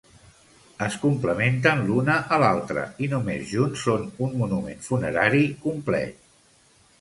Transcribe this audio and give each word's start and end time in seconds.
Es 0.85 0.95
complementen 1.01 1.83
l'una 1.89 2.15
a 2.37 2.39
l'altre 2.43 2.85
i 3.03 3.11
només 3.11 3.45
junts 3.51 3.85
són 3.91 4.09
un 4.29 4.35
monument 4.41 4.83
funerari 4.89 5.45
complet. 5.69 6.19